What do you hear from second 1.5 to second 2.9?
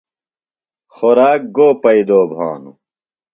گو پیئدو بھانوۡ؟